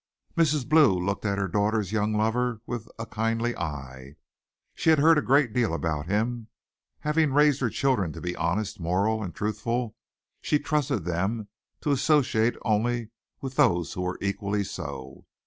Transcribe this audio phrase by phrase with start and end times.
[0.35, 0.67] Mrs.
[0.67, 4.15] Blue looked at her daughter's young lover with a kindly eye.
[4.73, 6.47] She had heard a great deal about him.
[7.01, 9.95] Having raised her children to be honest, moral and truthful
[10.41, 11.49] she trusted them
[11.81, 13.11] to associate only
[13.41, 15.27] with those who were equally so.